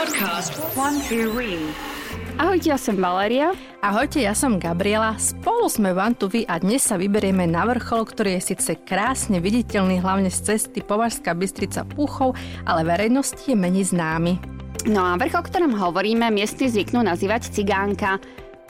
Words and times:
Podcast 0.00 0.56
One 0.80 0.96
Two. 1.04 1.28
Ahojte, 2.40 2.72
ja 2.72 2.80
som 2.80 2.96
Valeria. 2.96 3.52
Ahojte, 3.84 4.24
ja 4.24 4.32
som 4.32 4.56
Gabriela. 4.56 5.12
Spolu 5.20 5.68
sme 5.68 5.92
Vantuvi 5.92 6.48
a 6.48 6.56
dnes 6.56 6.88
sa 6.88 6.96
vyberieme 6.96 7.44
na 7.44 7.68
vrchol, 7.68 8.08
ktorý 8.08 8.40
je 8.40 8.56
síce 8.56 8.80
krásne 8.80 9.44
viditeľný 9.44 10.00
hlavne 10.00 10.32
z 10.32 10.56
cesty 10.56 10.80
Považská 10.80 11.36
Bystrica 11.36 11.84
Púchov, 11.84 12.32
ale 12.64 12.80
verejnosti 12.88 13.44
je 13.44 13.52
menej 13.52 13.92
známy. 13.92 14.40
No 14.88 15.04
a 15.04 15.20
vrch, 15.20 15.36
o 15.36 15.44
ktorom 15.44 15.76
hovoríme, 15.76 16.32
miestni 16.32 16.72
zvyknú 16.72 17.04
nazývať 17.04 17.52
cigánka. 17.52 18.16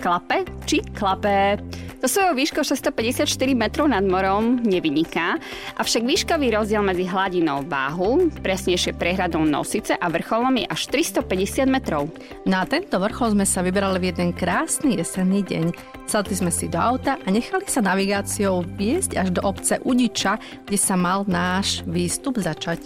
Klape 0.03 0.43
či 0.67 0.83
klape? 0.83 1.63
So 2.01 2.09
svojou 2.09 2.33
výškou 2.33 2.65
654 2.65 3.29
metrov 3.53 3.85
nad 3.85 4.01
morom 4.01 4.57
nevyniká, 4.65 5.37
avšak 5.77 6.01
výškový 6.01 6.49
rozdiel 6.49 6.81
medzi 6.81 7.05
hladinou 7.05 7.61
váhu, 7.69 8.33
presnejšie 8.41 8.97
prehradou 8.97 9.45
Nosice 9.45 10.01
a 10.01 10.09
vrcholom 10.09 10.57
je 10.57 10.65
až 10.65 10.89
350 10.89 11.69
metrov. 11.69 12.09
Na 12.49 12.65
tento 12.65 12.97
vrchol 12.97 13.37
sme 13.37 13.45
sa 13.45 13.61
vybrali 13.61 14.01
v 14.01 14.17
jeden 14.17 14.33
krásny 14.33 14.97
jesenný 14.97 15.45
deň. 15.45 15.77
Sadli 16.09 16.41
sme 16.41 16.49
si 16.49 16.73
do 16.73 16.81
auta 16.81 17.21
a 17.21 17.29
nechali 17.29 17.69
sa 17.69 17.85
navigáciou 17.85 18.65
viesť 18.81 19.21
až 19.21 19.37
do 19.37 19.45
obce 19.45 19.77
Udiča, 19.85 20.41
kde 20.65 20.81
sa 20.81 20.97
mal 20.97 21.29
náš 21.29 21.85
výstup 21.85 22.41
začať. 22.41 22.81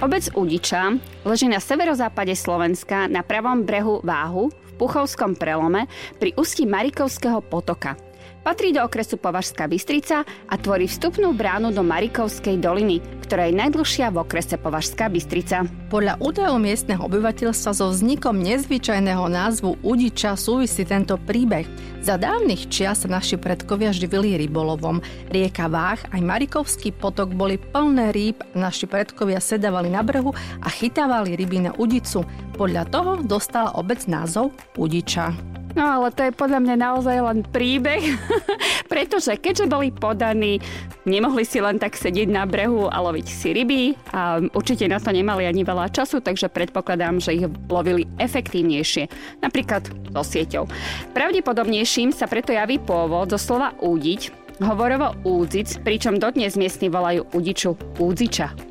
Obec 0.00 0.24
Udiča 0.32 0.96
leží 1.28 1.52
na 1.52 1.60
severozápade 1.60 2.32
Slovenska 2.32 3.12
na 3.12 3.20
pravom 3.20 3.68
brehu 3.68 4.00
Váhu 4.00 4.48
v 4.48 4.70
Puchovskom 4.80 5.36
prelome 5.36 5.84
pri 6.16 6.32
ústí 6.40 6.64
Marikovského 6.64 7.44
potoka– 7.44 7.92
Patrí 8.48 8.72
do 8.72 8.80
okresu 8.80 9.20
Považská 9.20 9.68
Bystrica 9.68 10.24
a 10.24 10.54
tvorí 10.56 10.88
vstupnú 10.88 11.36
bránu 11.36 11.68
do 11.68 11.84
Marikovskej 11.84 12.56
doliny, 12.56 13.04
ktorá 13.28 13.44
je 13.44 13.60
najdlhšia 13.60 14.08
v 14.08 14.24
okrese 14.24 14.56
Považská 14.56 15.12
Bystrica. 15.12 15.68
Podľa 15.92 16.16
údajov 16.16 16.56
miestneho 16.56 17.04
obyvateľstva 17.04 17.70
so 17.76 17.92
vznikom 17.92 18.40
nezvyčajného 18.40 19.28
názvu 19.28 19.76
Udiča 19.84 20.32
súvisí 20.40 20.88
tento 20.88 21.20
príbeh. 21.20 21.68
Za 22.00 22.16
dávnych 22.16 22.72
čias 22.72 23.04
naši 23.04 23.36
predkovia 23.36 23.92
živili 23.92 24.40
rybolovom. 24.40 25.04
Rieka 25.28 25.68
Váh 25.68 26.00
aj 26.08 26.20
Marikovský 26.24 26.96
potok 26.96 27.36
boli 27.36 27.60
plné 27.60 28.16
rýb 28.16 28.40
naši 28.56 28.88
predkovia 28.88 29.44
sedávali 29.44 29.92
na 29.92 30.00
brehu 30.00 30.32
a 30.64 30.68
chytávali 30.72 31.36
ryby 31.36 31.68
na 31.68 31.76
Udicu. 31.76 32.24
Podľa 32.56 32.88
toho 32.88 33.20
dostala 33.20 33.76
obec 33.76 34.08
názov 34.08 34.56
Udiča. 34.80 35.57
No 35.78 35.86
ale 35.86 36.10
to 36.10 36.26
je 36.26 36.34
podľa 36.34 36.58
mňa 36.58 36.74
naozaj 36.74 37.16
len 37.22 37.38
príbeh, 37.46 38.02
pretože 38.92 39.30
keďže 39.38 39.70
boli 39.70 39.94
podaní, 39.94 40.58
nemohli 41.06 41.46
si 41.46 41.62
len 41.62 41.78
tak 41.78 41.94
sedieť 41.94 42.26
na 42.26 42.42
brehu 42.50 42.90
a 42.90 42.98
loviť 42.98 43.26
si 43.30 43.54
ryby 43.54 43.94
a 44.10 44.42
určite 44.58 44.90
na 44.90 44.98
to 44.98 45.14
nemali 45.14 45.46
ani 45.46 45.62
veľa 45.62 45.94
času, 45.94 46.18
takže 46.18 46.50
predpokladám, 46.50 47.22
že 47.22 47.38
ich 47.38 47.46
lovili 47.70 48.10
efektívnejšie, 48.18 49.06
napríklad 49.38 49.86
so 50.10 50.26
sieťou. 50.26 50.66
Pravdepodobnejším 51.14 52.10
sa 52.10 52.26
preto 52.26 52.50
javí 52.50 52.82
pôvod 52.82 53.30
zo 53.30 53.38
slova 53.38 53.70
údiť, 53.78 54.34
hovorovo 54.58 55.14
údzic, 55.22 55.78
pričom 55.86 56.18
dodnes 56.18 56.58
miestni 56.58 56.90
volajú 56.90 57.22
údiču 57.30 57.78
údziča. 58.02 58.67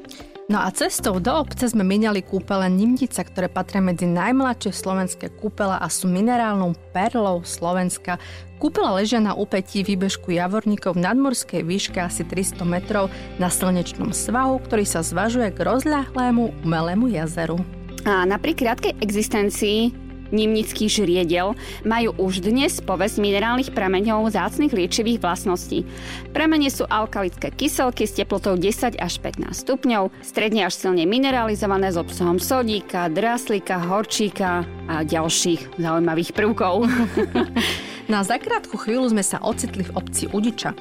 No 0.47 0.63
a 0.63 0.71
cestou 0.71 1.19
do 1.19 1.43
obce 1.43 1.67
sme 1.67 1.83
minali 1.83 2.23
kúpele 2.23 2.71
Nimdica, 2.71 3.19
ktoré 3.19 3.51
patria 3.51 3.83
medzi 3.83 4.07
najmladšie 4.07 4.71
slovenské 4.71 5.27
kúpela 5.35 5.75
a 5.75 5.91
sú 5.91 6.07
minerálnou 6.07 6.71
perlou 6.95 7.43
Slovenska. 7.43 8.15
Kúpela 8.55 8.95
ležia 8.95 9.19
na 9.19 9.35
úpetí 9.35 9.83
výbežku 9.83 10.31
Javorníkov 10.31 10.95
v 10.95 11.03
nadmorskej 11.03 11.67
výške 11.67 11.99
asi 11.99 12.23
300 12.23 12.63
metrov 12.63 13.11
na 13.35 13.51
slnečnom 13.51 14.15
svahu, 14.15 14.63
ktorý 14.63 14.87
sa 14.87 15.03
zvažuje 15.03 15.51
k 15.51 15.67
rozľahlému 15.67 16.63
umelému 16.63 17.11
jazeru. 17.11 17.59
A 18.07 18.23
napriek 18.23 18.63
krátkej 18.63 18.95
existencii 19.03 20.06
Nimnický 20.31 20.91
žriedel 20.91 21.55
majú 21.87 22.11
už 22.19 22.43
dnes 22.43 22.79
povesť 22.83 23.19
minerálnych 23.19 23.71
prameňov 23.71 24.31
zácnych 24.31 24.75
liečivých 24.75 25.23
vlastností. 25.23 25.87
Pramene 26.35 26.67
sú 26.67 26.83
alkalické 26.87 27.51
kyselky 27.51 28.05
s 28.05 28.15
teplotou 28.15 28.59
10 28.59 28.99
až 28.99 29.13
15 29.19 29.51
stupňov, 29.51 30.11
stredne 30.21 30.67
až 30.67 30.75
silne 30.75 31.07
mineralizované 31.07 31.91
s 31.91 31.97
obsahom 31.97 32.37
sodíka, 32.37 33.09
draslíka, 33.11 33.81
horčíka 33.81 34.67
a 34.87 35.03
ďalších 35.03 35.79
zaujímavých 35.79 36.31
prvkov. 36.35 36.87
Na 38.07 38.23
zakrátku 38.23 38.79
chvíľu 38.79 39.11
sme 39.11 39.23
sa 39.23 39.43
ocitli 39.43 39.83
v 39.83 39.95
obci 39.99 40.31
Udiča 40.31 40.71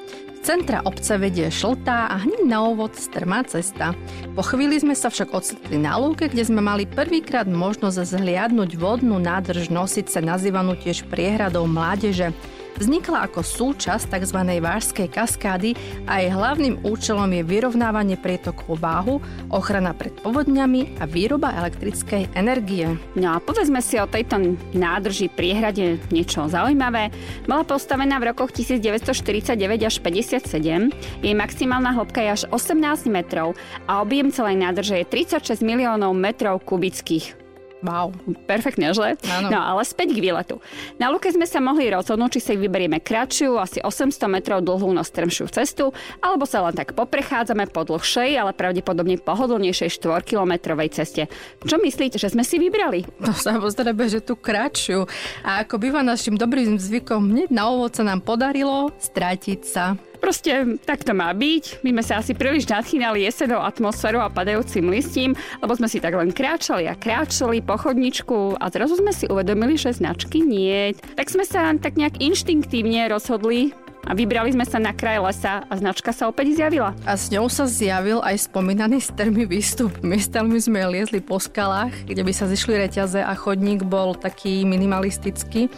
centra 0.47 0.79
obce 0.87 1.19
vedie 1.19 1.51
šltá 1.51 2.07
a 2.07 2.23
hneď 2.23 2.47
na 2.47 2.63
úvod 2.63 2.95
strmá 2.95 3.43
cesta. 3.43 3.99
Po 4.39 4.47
chvíli 4.47 4.79
sme 4.79 4.95
sa 4.95 5.11
však 5.11 5.35
ocitli 5.35 5.75
na 5.75 5.99
lúke, 5.99 6.31
kde 6.31 6.47
sme 6.47 6.63
mali 6.63 6.87
prvýkrát 6.87 7.51
možnosť 7.51 8.15
zhliadnúť 8.15 8.79
vodnú 8.79 9.19
nádrž 9.19 9.75
Nosice, 9.75 10.23
nazývanú 10.23 10.79
tiež 10.79 11.11
priehradou 11.11 11.67
mládeže. 11.67 12.31
Vznikla 12.77 13.25
ako 13.25 13.41
súčasť 13.41 14.13
tzv. 14.13 14.37
vážskej 14.61 15.09
kaskády 15.09 15.73
a 16.05 16.21
jej 16.21 16.29
hlavným 16.29 16.85
účelom 16.85 17.33
je 17.33 17.41
vyrovnávanie 17.41 18.21
prietokov 18.21 18.77
váhu, 18.77 19.17
ochrana 19.49 19.97
pred 19.97 20.13
povodňami 20.21 21.01
a 21.01 21.09
výroba 21.09 21.57
elektrickej 21.57 22.37
energie. 22.37 22.93
No 23.17 23.33
a 23.33 23.41
povedzme 23.41 23.81
si 23.81 23.97
o 23.97 24.05
tejto 24.05 24.61
nádrži 24.77 25.33
priehrade 25.33 25.97
niečo 26.13 26.45
zaujímavé. 26.53 27.09
Bola 27.49 27.65
postavená 27.65 28.21
v 28.21 28.37
rokoch 28.37 28.53
1949 28.53 29.57
až 29.81 29.97
57, 30.05 31.25
jej 31.25 31.35
maximálna 31.35 31.97
hĺbka 31.97 32.21
je 32.21 32.31
až 32.37 32.43
18 32.53 33.09
metrov 33.09 33.57
a 33.89 34.05
objem 34.05 34.29
celej 34.29 34.61
nádrže 34.61 35.01
je 35.01 35.07
36 35.09 35.65
miliónov 35.65 36.13
metrov 36.13 36.61
kubických. 36.61 37.46
Wow. 37.85 38.09
Perfektne, 38.49 38.97
že? 38.97 39.21
Áno. 39.29 39.53
No 39.53 39.61
ale 39.61 39.85
späť 39.85 40.17
k 40.17 40.25
výletu. 40.25 40.65
Na 40.97 41.13
Luke 41.13 41.29
sme 41.29 41.45
sa 41.45 41.61
mohli 41.61 41.93
rozhodnúť, 41.93 42.39
či 42.39 42.41
si 42.41 42.53
vyberieme 42.57 43.05
kratšiu, 43.05 43.61
asi 43.61 43.85
800 43.85 44.33
metrov 44.33 44.65
dlhú 44.65 44.97
no 44.97 45.05
strmšiu 45.05 45.53
cestu, 45.53 45.93
alebo 46.25 46.49
sa 46.49 46.65
len 46.65 46.73
tak 46.73 46.97
poprechádzame 46.97 47.69
po 47.69 47.85
dlhšej, 47.85 48.33
ale 48.41 48.57
pravdepodobne 48.57 49.21
pohodlnejšej 49.21 49.93
4-kilometrovej 50.01 50.89
ceste. 50.97 51.29
Čo 51.61 51.77
myslíte, 51.77 52.17
že 52.17 52.33
sme 52.33 52.43
si 52.43 52.57
vybrali? 52.57 53.05
No 53.21 53.37
samozrejme, 53.37 54.09
že 54.09 54.25
tú 54.25 54.41
kratšiu. 54.41 55.05
A 55.45 55.67
ako 55.67 55.77
býva 55.77 56.01
našim 56.01 56.41
dobrým 56.41 56.81
zvykom, 56.81 57.29
hneď 57.29 57.53
na 57.53 57.69
sa 57.93 58.03
nám 58.03 58.25
podarilo 58.25 58.89
stratiť 58.97 59.61
sa. 59.63 60.01
Proste 60.27 60.83
tak 60.83 61.07
to 61.07 61.15
má 61.15 61.31
byť. 61.31 61.87
My 61.87 61.95
sme 61.95 62.03
sa 62.03 62.19
asi 62.19 62.35
príliš 62.35 62.67
nadchýnali 62.67 63.23
jesenou 63.23 63.63
atmosférou 63.63 64.19
a 64.19 64.27
padajúcim 64.27 64.83
listím, 64.91 65.39
lebo 65.63 65.71
sme 65.79 65.87
si 65.87 66.03
tak 66.03 66.19
len 66.19 66.35
kráčali 66.35 66.91
a 66.91 66.99
kráčali 66.99 67.63
po 67.63 67.79
chodničku 67.79 68.59
a 68.59 68.67
zrazu 68.67 68.99
sme 68.99 69.15
si 69.15 69.31
uvedomili, 69.31 69.79
že 69.79 69.95
značky 69.95 70.43
nie. 70.43 70.99
Tak 71.15 71.31
sme 71.31 71.47
sa 71.47 71.71
tak 71.79 71.95
nejak 71.95 72.19
inštinktívne 72.19 73.07
rozhodli 73.07 73.71
a 74.03 74.19
vybrali 74.19 74.51
sme 74.51 74.67
sa 74.67 74.83
na 74.83 74.91
kraj 74.91 75.23
lesa 75.23 75.63
a 75.63 75.73
značka 75.79 76.11
sa 76.11 76.27
opäť 76.27 76.59
zjavila. 76.59 76.91
A 77.07 77.15
s 77.15 77.31
ňou 77.31 77.47
sa 77.47 77.71
zjavil 77.71 78.19
aj 78.27 78.51
spomínaný 78.51 78.99
strmý 78.99 79.47
výstup. 79.47 79.95
Miestami 80.03 80.59
sme 80.59 80.91
liezli 80.91 81.23
po 81.23 81.39
skalách, 81.39 81.95
kde 82.03 82.27
by 82.27 82.35
sa 82.35 82.51
zišli 82.51 82.75
reťaze 82.83 83.23
a 83.23 83.31
chodník 83.39 83.87
bol 83.87 84.19
taký 84.19 84.67
minimalistický. 84.67 85.71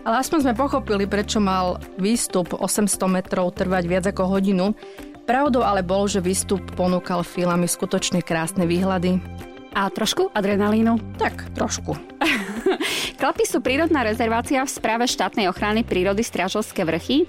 Ale 0.00 0.24
aspoň 0.24 0.38
sme 0.48 0.54
pochopili, 0.56 1.04
prečo 1.04 1.44
mal 1.44 1.76
výstup 2.00 2.56
800 2.56 2.88
metrov 3.10 3.52
trvať 3.52 3.84
viac 3.84 4.04
ako 4.08 4.32
hodinu. 4.32 4.72
Pravdou 5.28 5.60
ale 5.60 5.84
bolo, 5.84 6.08
že 6.08 6.24
výstup 6.24 6.64
ponúkal 6.72 7.20
filami 7.20 7.68
skutočne 7.68 8.24
krásne 8.24 8.64
výhľady. 8.64 9.20
A 9.76 9.86
trošku 9.92 10.32
adrenalínu? 10.34 10.98
Tak, 11.20 11.54
trošku. 11.54 11.94
Klapy 13.20 13.44
sú 13.46 13.62
prírodná 13.62 14.02
rezervácia 14.02 14.64
v 14.64 14.72
správe 14.72 15.06
štátnej 15.06 15.46
ochrany 15.46 15.86
prírody 15.86 16.24
Strážovské 16.26 16.82
vrchy. 16.82 17.28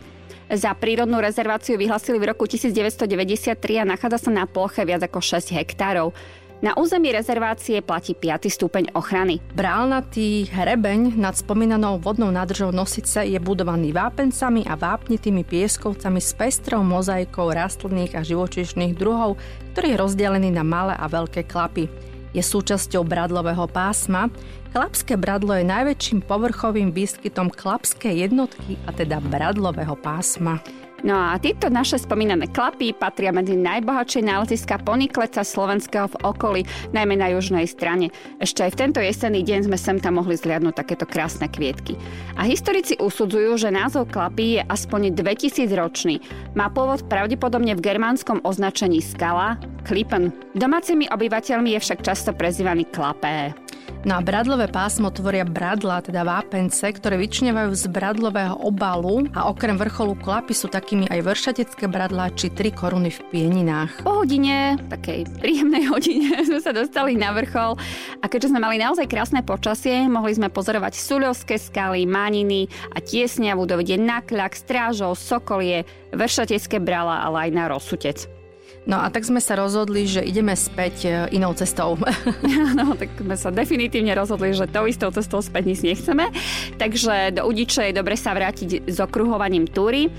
Za 0.51 0.73
prírodnú 0.73 1.21
rezerváciu 1.21 1.77
vyhlasili 1.77 2.17
v 2.17 2.33
roku 2.33 2.49
1993 2.49 3.55
a 3.79 3.85
nachádza 3.85 4.27
sa 4.27 4.31
na 4.33 4.47
ploche 4.49 4.83
viac 4.87 5.05
ako 5.05 5.19
6 5.21 5.53
hektárov. 5.53 6.15
Na 6.61 6.77
území 6.77 7.09
rezervácie 7.09 7.81
platí 7.81 8.13
5. 8.13 8.45
stupeň 8.45 8.93
ochrany. 8.93 9.41
Brálnatý 9.57 10.45
hrebeň 10.45 11.17
nad 11.17 11.33
spomínanou 11.33 11.97
vodnou 11.97 12.29
nádržou 12.29 12.69
Nosice 12.69 13.25
je 13.25 13.41
budovaný 13.41 13.89
vápencami 13.89 14.69
a 14.69 14.77
vápnitými 14.77 15.41
pieskovcami 15.41 16.21
s 16.21 16.37
pestrou 16.37 16.85
mozaikou 16.85 17.49
rastlinných 17.49 18.13
a 18.13 18.21
živočíšnych 18.21 18.93
druhov, 18.93 19.41
ktorý 19.73 19.97
je 19.97 20.01
rozdelený 20.05 20.53
na 20.53 20.61
malé 20.61 20.93
a 20.93 21.09
veľké 21.09 21.49
klapy. 21.49 21.89
Je 22.29 22.45
súčasťou 22.45 23.09
bradlového 23.09 23.65
pásma. 23.65 24.29
Klapské 24.69 25.17
bradlo 25.17 25.57
je 25.57 25.65
najväčším 25.65 26.29
povrchovým 26.29 26.93
výskytom 26.93 27.49
klapskej 27.49 28.29
jednotky, 28.29 28.77
a 28.85 28.93
teda 28.93 29.17
bradlového 29.17 29.97
pásma. 29.97 30.61
No 31.01 31.17
a 31.17 31.37
tieto 31.41 31.65
naše 31.73 31.97
spomínané 31.97 32.45
klapy 32.49 32.93
patria 32.93 33.33
medzi 33.33 33.57
najbohatšie 33.57 34.21
náletiska 34.21 34.85
ponikleca 34.85 35.41
slovenského 35.41 36.13
v 36.13 36.19
okolí, 36.21 36.61
najmä 36.93 37.17
na 37.17 37.33
južnej 37.33 37.65
strane. 37.65 38.13
Ešte 38.37 38.69
aj 38.69 38.71
v 38.77 38.79
tento 38.85 38.99
jesenný 39.01 39.41
deň 39.41 39.65
sme 39.65 39.77
sem 39.81 39.97
tam 39.97 40.21
mohli 40.21 40.37
zliadnúť 40.37 40.77
takéto 40.77 41.09
krásne 41.09 41.49
kvietky. 41.49 41.97
A 42.37 42.45
historici 42.45 42.93
usudzujú, 43.01 43.57
že 43.57 43.73
názov 43.73 44.13
klapy 44.13 44.57
je 44.57 44.61
aspoň 44.61 45.17
2000 45.17 45.73
ročný. 45.73 46.21
Má 46.53 46.69
pôvod 46.69 47.01
pravdepodobne 47.09 47.73
v 47.73 47.81
germánskom 47.81 48.45
označení 48.45 49.01
skala, 49.01 49.57
klipen. 49.89 50.29
Domácimi 50.53 51.09
obyvateľmi 51.09 51.73
je 51.77 51.79
však 51.81 52.05
často 52.05 52.29
prezývaný 52.37 52.85
klapé. 52.93 53.57
No 54.01 54.17
a 54.17 54.25
bradlové 54.25 54.65
pásmo 54.65 55.13
tvoria 55.13 55.45
bradla, 55.45 56.01
teda 56.01 56.25
vápence, 56.25 56.81
ktoré 56.81 57.21
vyčnevajú 57.21 57.69
z 57.77 57.85
bradlového 57.85 58.57
obalu 58.57 59.29
a 59.29 59.45
okrem 59.45 59.77
vrcholu 59.77 60.17
klapy 60.17 60.57
sú 60.57 60.73
takými 60.73 61.05
aj 61.05 61.21
vršatecké 61.21 61.85
bradlá 61.85 62.33
či 62.33 62.49
tri 62.49 62.73
koruny 62.73 63.13
v 63.13 63.21
pieninách. 63.29 64.01
Po 64.01 64.25
hodine, 64.25 64.81
takej 64.89 65.29
príjemnej 65.37 65.85
hodine, 65.85 66.33
sme 66.49 66.57
sa 66.57 66.73
dostali 66.73 67.13
na 67.13 67.29
vrchol 67.29 67.77
a 68.17 68.25
keďže 68.25 68.49
sme 68.49 68.65
mali 68.65 68.81
naozaj 68.81 69.05
krásne 69.05 69.45
počasie, 69.45 70.09
mohli 70.09 70.33
sme 70.33 70.49
pozorovať 70.49 70.97
Suľovské 70.97 71.61
skaly, 71.61 72.09
Maniny 72.09 72.73
a 72.97 73.05
tiesňa 73.05 73.53
budú 73.53 73.77
vidieť 73.77 74.01
nakľak, 74.01 74.57
strážov, 74.57 75.13
sokolie, 75.13 75.85
vršatecké 76.09 76.81
brala, 76.81 77.21
ale 77.21 77.45
aj 77.45 77.49
na 77.53 77.69
rozsutec. 77.69 78.40
No 78.89 78.97
a 78.97 79.13
tak 79.13 79.21
sme 79.21 79.37
sa 79.37 79.53
rozhodli, 79.53 80.09
že 80.09 80.25
ideme 80.25 80.57
späť 80.57 80.95
e, 81.05 81.09
inou 81.37 81.53
cestou. 81.53 82.01
no, 82.77 82.97
tak 82.97 83.13
sme 83.13 83.37
sa 83.37 83.53
definitívne 83.53 84.17
rozhodli, 84.17 84.57
že 84.57 84.65
tou 84.65 84.89
istou 84.89 85.13
cestou 85.13 85.37
späť 85.45 85.69
nic 85.69 85.79
nechceme. 85.85 86.33
Takže 86.81 87.37
do 87.37 87.45
Udiče 87.45 87.93
je 87.93 87.93
dobre 87.93 88.17
sa 88.17 88.33
vrátiť 88.33 88.89
s 88.89 88.97
okruhovaním 88.97 89.69
túry. 89.69 90.09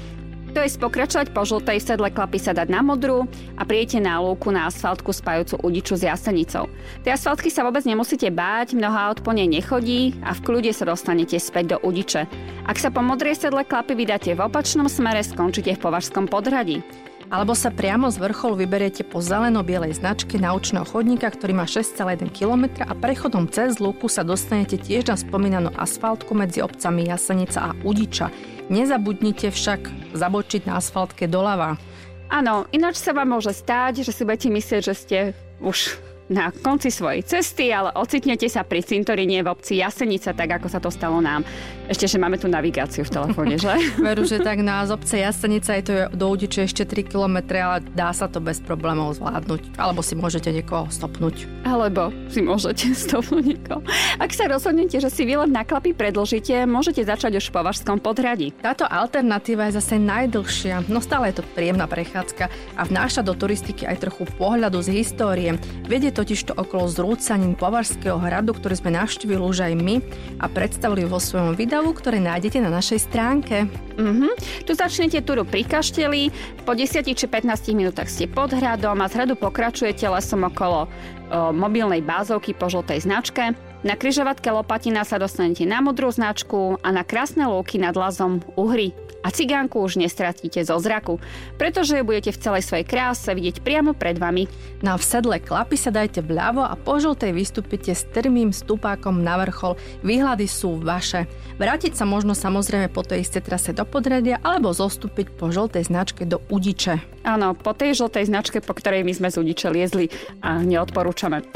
To 0.53 0.61
je 0.61 0.69
pokračovať 0.76 1.32
po 1.32 1.49
žltej 1.49 1.81
sedle 1.81 2.12
klapy 2.12 2.37
sa 2.37 2.53
dať 2.53 2.69
na 2.69 2.85
modrú 2.85 3.25
a 3.56 3.64
prijete 3.64 3.97
na 4.05 4.20
lúku 4.20 4.53
na 4.53 4.69
asfaltku 4.69 5.09
spajúcu 5.09 5.56
Udiču 5.64 5.97
s 5.97 6.05
Jasenicou. 6.05 6.69
Tie 7.00 7.09
asfaltky 7.09 7.49
sa 7.49 7.64
vôbec 7.64 7.82
nemusíte 7.88 8.29
báť, 8.29 8.76
mnoha 8.76 9.11
aut 9.11 9.25
po 9.25 9.32
nej 9.32 9.49
nechodí 9.49 10.12
a 10.20 10.37
v 10.37 10.44
kľude 10.44 10.70
sa 10.76 10.85
dostanete 10.85 11.41
späť 11.41 11.75
do 11.75 11.76
Udiče. 11.81 12.29
Ak 12.69 12.76
sa 12.76 12.93
po 12.93 13.00
modrej 13.00 13.41
sedle 13.41 13.64
klapy 13.64 13.97
vydáte 13.97 14.37
v 14.37 14.44
opačnom 14.44 14.93
smere, 14.93 15.25
skončíte 15.25 15.73
v 15.73 15.82
Považskom 15.88 16.29
podhradí 16.29 16.85
alebo 17.32 17.56
sa 17.56 17.73
priamo 17.73 18.12
z 18.12 18.20
vrcholu 18.20 18.61
vyberiete 18.61 19.08
po 19.08 19.25
zeleno-bielej 19.25 19.96
značke 19.96 20.37
naučného 20.37 20.84
chodníka, 20.84 21.32
ktorý 21.32 21.56
má 21.56 21.64
6,1 21.64 22.29
km 22.29 22.84
a 22.84 22.93
prechodom 22.93 23.49
cez 23.49 23.81
lúku 23.81 24.12
sa 24.12 24.20
dostanete 24.20 24.76
tiež 24.76 25.08
na 25.08 25.17
spomínanú 25.17 25.73
asfaltku 25.73 26.37
medzi 26.37 26.61
obcami 26.61 27.08
Jasenica 27.08 27.73
a 27.73 27.76
Udiča. 27.88 28.29
Nezabudnite 28.69 29.49
však 29.49 30.12
zabočiť 30.12 30.69
na 30.69 30.76
asfaltke 30.76 31.25
doľava. 31.25 31.81
Áno, 32.29 32.69
ináč 32.69 33.00
sa 33.00 33.17
vám 33.17 33.32
môže 33.32 33.56
stáť, 33.56 34.05
že 34.05 34.12
si 34.12 34.28
budete 34.28 34.52
myslieť, 34.52 34.82
že 34.85 34.94
ste 34.94 35.19
už 35.64 35.96
na 36.32 36.49
konci 36.52 36.88
svojej 36.88 37.20
cesty, 37.25 37.69
ale 37.73 37.93
ocitnete 37.93 38.49
sa 38.49 38.64
pri 38.64 38.81
cintoríne 38.81 39.44
v 39.44 39.52
obci 39.52 39.85
Jasenica, 39.85 40.32
tak 40.32 40.61
ako 40.61 40.69
sa 40.73 40.81
to 40.81 40.88
stalo 40.88 41.20
nám. 41.20 41.44
Ešte, 41.92 42.08
že 42.08 42.16
máme 42.16 42.40
tu 42.40 42.48
navigáciu 42.48 43.04
v 43.04 43.12
telefóne, 43.12 43.60
že? 43.60 43.68
Veru, 44.00 44.24
že 44.24 44.40
tak 44.40 44.64
na 44.64 44.80
z 44.88 44.96
obce 44.96 45.20
Jasenica 45.20 45.76
je 45.76 45.84
to 45.84 45.92
do 46.16 46.24
Udiče 46.32 46.64
ešte 46.64 46.88
3 46.88 47.04
km, 47.04 47.36
ale 47.60 47.84
dá 47.92 48.16
sa 48.16 48.32
to 48.32 48.40
bez 48.40 48.64
problémov 48.64 49.20
zvládnuť. 49.20 49.76
Alebo 49.76 50.00
si 50.00 50.16
môžete 50.16 50.48
niekoho 50.48 50.88
stopnúť. 50.88 51.44
Alebo 51.68 52.08
si 52.32 52.40
môžete 52.40 52.96
stopnúť 53.04 53.44
niekoho. 53.44 53.84
Ak 54.16 54.32
sa 54.32 54.48
rozhodnete, 54.48 55.04
že 55.04 55.12
si 55.12 55.28
výlet 55.28 55.52
na 55.52 55.68
klapy 55.68 55.92
predlžíte, 55.92 56.64
môžete 56.64 57.04
začať 57.04 57.44
už 57.44 57.52
v 57.52 57.60
Považskom 57.60 58.00
podhradí. 58.00 58.56
Táto 58.64 58.88
alternatíva 58.88 59.68
je 59.68 59.76
zase 59.76 60.00
najdlhšia, 60.00 60.88
no 60.88 61.04
stále 61.04 61.28
je 61.28 61.44
to 61.44 61.48
príjemná 61.52 61.84
prechádzka 61.84 62.48
a 62.72 62.82
vnáša 62.88 63.20
do 63.20 63.36
turistiky 63.36 63.84
aj 63.84 64.00
trochu 64.08 64.24
pohľadu 64.40 64.80
z 64.80 64.96
histórie. 64.96 65.60
Vedie 65.84 66.08
to 66.08 66.22
totižto 66.22 66.54
okolo 66.54 66.86
zrúcaním 66.86 67.58
Považského 67.58 68.14
hradu, 68.14 68.54
ktorý 68.54 68.78
sme 68.78 68.94
navštívili 68.94 69.42
už 69.42 69.66
aj 69.66 69.74
my 69.74 69.98
a 70.38 70.46
predstavili 70.46 71.02
vo 71.02 71.18
svojom 71.18 71.58
videu, 71.58 71.81
ktoré 71.90 72.23
nájdete 72.23 72.62
na 72.62 72.70
našej 72.70 73.11
stránke. 73.11 73.67
Mm-hmm. 73.99 74.32
Tu 74.62 74.73
začnete 74.79 75.19
túru 75.26 75.43
pri 75.43 75.67
kašteli, 75.67 76.31
po 76.62 76.79
10 76.79 77.02
či 77.02 77.26
15 77.26 77.75
minútach 77.75 78.06
ste 78.06 78.31
pod 78.31 78.55
hradom 78.55 79.02
a 79.02 79.11
z 79.11 79.19
hradu 79.19 79.34
pokračujete 79.34 80.06
lesom 80.06 80.46
okolo 80.46 80.87
o, 80.87 81.50
mobilnej 81.50 81.99
bázovky 82.06 82.55
po 82.55 82.70
žltej 82.70 83.02
značke. 83.02 83.58
Na 83.82 83.99
kryžovatke 83.99 84.46
Lopatina 84.55 85.02
sa 85.02 85.19
dostanete 85.19 85.67
na 85.67 85.82
modrú 85.82 86.06
značku 86.14 86.79
a 86.87 86.88
na 86.94 87.02
krásne 87.02 87.50
lúky 87.50 87.82
nad 87.82 87.99
lazom 87.99 88.38
Uhry 88.55 88.94
a 89.22 89.30
cigánku 89.30 89.78
už 89.78 90.02
nestratíte 90.02 90.60
zo 90.66 90.76
zraku, 90.82 91.22
pretože 91.56 91.98
ju 91.98 92.04
budete 92.04 92.34
v 92.34 92.42
celej 92.42 92.62
svojej 92.66 92.86
kráse 92.86 93.30
vidieť 93.30 93.62
priamo 93.62 93.94
pred 93.94 94.19
vami. 94.19 94.50
Na 94.82 94.98
vsedle 94.98 95.38
klapy 95.38 95.78
sa 95.78 95.94
dajte 95.94 96.26
vľavo 96.26 96.66
a 96.66 96.74
po 96.74 96.98
žltej 96.98 97.30
vystúpite 97.30 97.94
s 97.94 98.02
trmým 98.10 98.50
stupákom 98.50 99.22
na 99.22 99.38
vrchol. 99.42 99.78
Výhľady 100.02 100.50
sú 100.50 100.82
vaše. 100.82 101.30
Vrátiť 101.56 101.94
sa 101.94 102.02
možno 102.02 102.34
samozrejme 102.34 102.90
po 102.90 103.06
tej 103.06 103.22
isté 103.22 103.38
trase 103.38 103.70
do 103.70 103.86
podredia 103.86 104.42
alebo 104.42 104.74
zostúpiť 104.74 105.38
po 105.38 105.54
žltej 105.54 105.86
značke 105.86 106.26
do 106.26 106.42
Udiče. 106.50 107.22
Áno, 107.22 107.54
po 107.54 107.70
tej 107.70 107.94
žltej 107.94 108.26
značke, 108.26 108.58
po 108.58 108.75
ktorej 108.75 109.06
my 109.06 109.14
sme 109.14 109.28
z 109.30 109.38
Udiče 109.38 109.70
liezli 109.70 110.10
a 110.42 110.58
neodporúčame. 110.58 111.46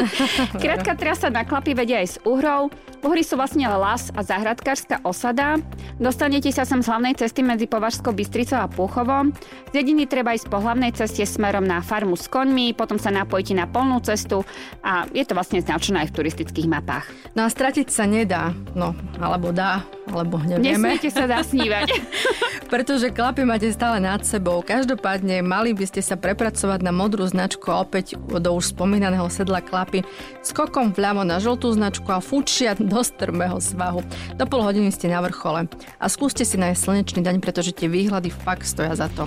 Krátka 0.62 0.92
trasa 1.00 1.32
na 1.32 1.48
klapy 1.48 1.72
vedia 1.72 2.04
aj 2.04 2.08
s 2.08 2.16
Uhrou. 2.28 2.68
Uhry 3.00 3.24
sú 3.24 3.40
vlastne 3.40 3.64
las 3.64 4.12
a 4.12 4.20
zahradkárska 4.20 5.00
osada. 5.00 5.56
Dostanete 5.96 6.52
sa 6.52 6.68
sem 6.68 6.84
z 6.84 6.88
hlavnej 6.92 7.13
cesty 7.14 7.46
medzi 7.46 7.70
Považskou 7.70 8.10
Bystricou 8.10 8.58
a 8.58 8.68
Púchovom. 8.68 9.30
Z 9.70 9.72
dediny 9.72 10.10
treba 10.10 10.34
ísť 10.34 10.50
po 10.50 10.58
hlavnej 10.58 10.90
ceste 10.92 11.22
smerom 11.22 11.62
na 11.62 11.80
farmu 11.80 12.18
s 12.18 12.26
koňmi, 12.26 12.74
potom 12.74 12.98
sa 12.98 13.14
napojíte 13.14 13.54
na 13.54 13.70
polnú 13.70 14.02
cestu 14.02 14.42
a 14.82 15.06
je 15.14 15.22
to 15.22 15.38
vlastne 15.38 15.62
značené 15.62 16.04
aj 16.04 16.10
v 16.10 16.16
turistických 16.18 16.68
mapách. 16.68 17.06
No 17.38 17.46
a 17.46 17.48
stratiť 17.48 17.86
sa 17.88 18.04
nedá, 18.04 18.50
no 18.74 18.92
alebo 19.22 19.54
dá, 19.54 19.86
alebo 20.16 20.38
nevieme. 20.38 20.78
Nesmiete 20.78 21.10
sa 21.10 21.26
zasnívať. 21.26 21.90
Pretože 22.72 23.10
klapy 23.10 23.42
máte 23.42 23.70
stále 23.70 23.98
nad 23.98 24.22
sebou. 24.22 24.62
Každopádne 24.62 25.42
mali 25.42 25.74
by 25.74 25.84
ste 25.90 26.00
sa 26.00 26.14
prepracovať 26.14 26.80
na 26.82 26.94
modrú 26.94 27.26
značku 27.26 27.70
a 27.70 27.82
opäť 27.82 28.18
do 28.18 28.50
už 28.54 28.74
spomínaného 28.74 29.26
sedla 29.28 29.60
klapy 29.60 30.06
skokom 30.40 30.94
vľavo 30.94 31.26
na 31.26 31.42
žltú 31.42 31.74
značku 31.74 32.08
a 32.10 32.22
fučia 32.22 32.78
do 32.78 33.00
strmého 33.02 33.58
svahu. 33.58 34.00
Do 34.38 34.44
pol 34.46 34.62
hodiny 34.62 34.90
ste 34.94 35.10
na 35.10 35.22
vrchole. 35.22 35.66
A 35.98 36.06
skúste 36.06 36.46
si 36.46 36.54
nájsť 36.54 36.80
slnečný 36.80 37.20
daň, 37.22 37.42
pretože 37.42 37.74
tie 37.74 37.90
výhľady 37.90 38.30
fakt 38.30 38.66
stoja 38.66 38.94
za 38.94 39.10
to. 39.12 39.26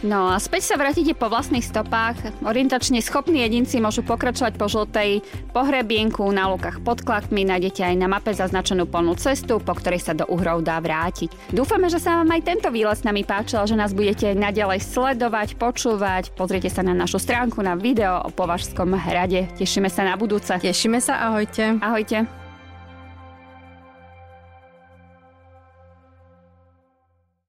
No 0.00 0.32
a 0.32 0.40
späť 0.40 0.72
sa 0.72 0.80
vrátite 0.80 1.12
po 1.12 1.28
vlastných 1.28 1.60
stopách. 1.60 2.40
Orientačne 2.40 3.04
schopní 3.04 3.44
jedinci 3.44 3.84
môžu 3.84 4.00
pokračovať 4.00 4.56
po 4.56 4.64
žltej 4.64 5.20
pohrebienku 5.52 6.24
na 6.32 6.48
lukách 6.48 6.80
pod 6.80 7.04
klakmi. 7.04 7.44
Nájdete 7.44 7.84
aj 7.84 7.94
na 8.00 8.08
mape 8.08 8.32
zaznačenú 8.32 8.88
plnú 8.88 9.12
cestu, 9.20 9.60
po 9.60 9.76
ktorej 9.76 10.00
sa 10.00 10.16
do 10.16 10.24
Uhrov 10.32 10.64
dá 10.64 10.80
vrátiť. 10.80 11.52
Dúfame, 11.52 11.92
že 11.92 12.00
sa 12.00 12.24
vám 12.24 12.32
aj 12.32 12.48
tento 12.48 12.72
výlet 12.72 12.96
s 12.96 13.04
nami 13.04 13.28
páčil, 13.28 13.60
že 13.68 13.76
nás 13.76 13.92
budete 13.92 14.32
naďalej 14.32 14.80
sledovať, 14.80 15.60
počúvať. 15.60 16.32
Pozrite 16.32 16.72
sa 16.72 16.80
na 16.80 16.96
našu 16.96 17.20
stránku 17.20 17.60
na 17.60 17.76
video 17.76 18.24
o 18.24 18.32
Považskom 18.32 18.96
hrade. 18.96 19.52
Tešíme 19.60 19.92
sa 19.92 20.08
na 20.08 20.16
budúce. 20.16 20.56
Tešíme 20.56 20.96
sa, 20.96 21.28
ahojte. 21.28 21.76
Ahojte. 21.84 22.39